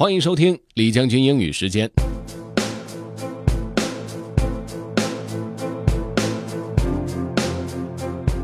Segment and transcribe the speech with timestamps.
[0.00, 1.90] 欢迎收听李将军英语时间。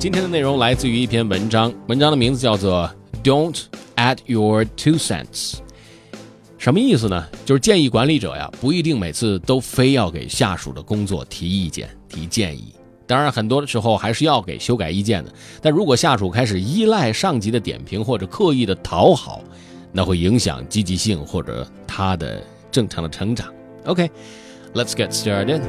[0.00, 5.58] 今天的内容来自于一篇文章，文章的名字叫做 "Don't add your two cents"。
[6.58, 7.24] 什么意思呢？
[7.44, 12.74] 就是建议管理者呀，不一定每次都非要给下属的工作提意见、提建议。
[13.06, 15.32] 当然，很多的时候还是要给修改意见的。
[15.62, 19.40] 但如果下属开始依赖上级的点评或者刻意的讨好，
[19.96, 23.54] 那会影响积极性或者他的正常的成长。
[23.84, 25.62] OK，let's、okay, get started.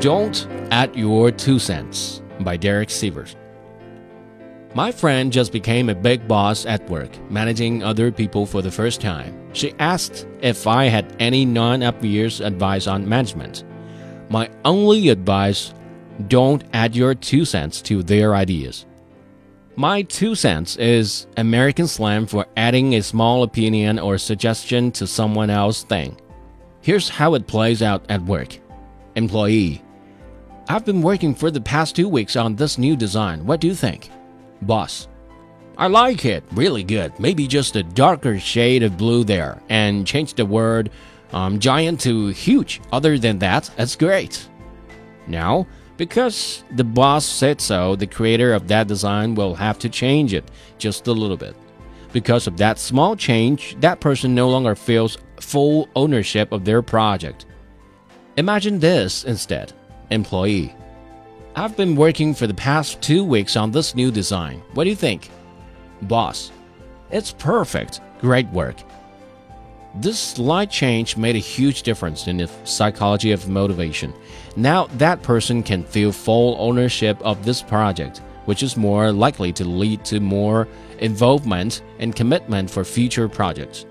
[0.00, 3.34] Don't add your two cents by Derek Sivers.
[4.72, 9.00] My friend just became a big boss at work, managing other people for the first
[9.00, 9.34] time.
[9.52, 13.64] She asked if I had any non obvious advice on management.
[14.28, 15.74] My only advice
[16.28, 18.86] don't add your two cents to their ideas.
[19.80, 25.48] My two cents is American slang for adding a small opinion or suggestion to someone
[25.48, 26.20] else's thing.
[26.82, 28.58] Here's how it plays out at work.
[29.14, 29.82] Employee
[30.68, 33.46] I've been working for the past two weeks on this new design.
[33.46, 34.10] What do you think?
[34.60, 35.08] Boss
[35.78, 36.44] I like it.
[36.52, 37.18] Really good.
[37.18, 40.90] Maybe just a darker shade of blue there and change the word
[41.32, 42.82] um, giant to huge.
[42.92, 44.46] Other than that, that's great.
[45.26, 45.66] Now,
[46.00, 50.50] because the boss said so, the creator of that design will have to change it
[50.78, 51.54] just a little bit.
[52.14, 57.44] Because of that small change, that person no longer feels full ownership of their project.
[58.38, 59.74] Imagine this instead
[60.08, 60.74] Employee.
[61.54, 64.62] I've been working for the past two weeks on this new design.
[64.72, 65.28] What do you think?
[66.00, 66.50] Boss.
[67.10, 68.00] It's perfect.
[68.22, 68.76] Great work.
[69.96, 74.14] This slight change made a huge difference in the psychology of motivation.
[74.56, 79.64] Now that person can feel full ownership of this project, which is more likely to
[79.64, 80.68] lead to more
[81.00, 83.84] involvement and commitment for future projects.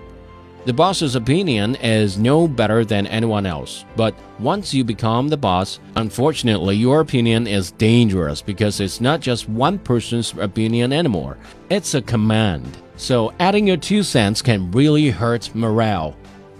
[0.70, 5.80] The boss's opinion is no better than anyone else, but once you become the boss,
[5.95, 11.39] unfortunately, your opinion is dangerous because it's not just one person's opinion anymore,
[11.71, 12.77] it's a command.
[12.98, 16.16] So, adding your two cents can really hurt morale.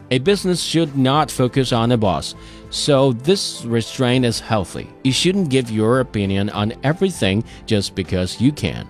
[0.10, 2.34] A business should not focus on a boss,
[2.72, 4.90] so this restraint is healthy.
[5.04, 8.88] You shouldn't give your opinion on everything just because you can.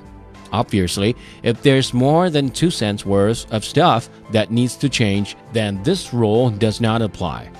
[0.52, 5.82] Obviously, if there's more than two cents worth of stuff that needs to change, then
[5.82, 7.50] this rule does not apply.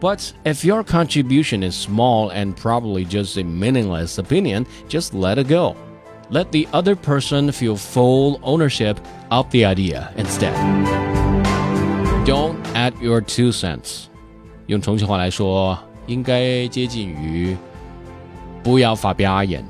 [0.00, 5.48] But if your contribution is small and probably just a meaningless opinion, just let it
[5.48, 5.74] go.
[6.28, 10.52] Let the other person feel full ownership of the idea instead.
[12.26, 14.08] Don't add your two cents.
[14.66, 17.56] 用重庆话来说，应该接近于
[18.62, 19.64] 不要发表言。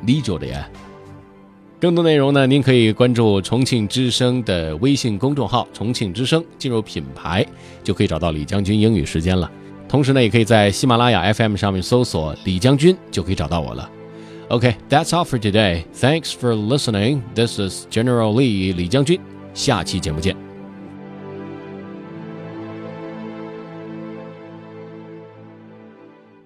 [0.00, 0.68] 你觉得呀？
[1.79, 7.45] 更多内容呢，您可以关注重庆之声的微信公众号“重庆之声”，进入品牌
[7.81, 9.49] 就可以找到李将军英语时间了。
[9.87, 13.89] 同时呢，也可以在喜马拉雅 FM 上面搜索“李将军”就可以找到我了。
[14.49, 15.83] OK，that's all for today.
[15.95, 17.21] Thanks for listening.
[17.33, 19.17] This is General Lee 李将军。
[19.53, 20.48] 下期节目见。